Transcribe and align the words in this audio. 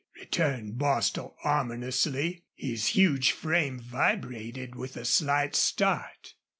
returned 0.19 0.79
Bostil, 0.79 1.35
ominously. 1.43 2.43
His 2.55 2.87
huge 2.87 3.33
frame 3.33 3.79
vibrated 3.79 4.73
with 4.73 4.97
a 4.97 5.05
slight 5.05 5.55
start. 5.55 6.33